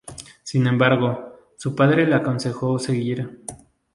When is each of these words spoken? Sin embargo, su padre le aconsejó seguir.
Sin 0.41 0.65
embargo, 0.65 1.51
su 1.57 1.75
padre 1.75 2.07
le 2.07 2.15
aconsejó 2.15 2.79
seguir. 2.79 3.43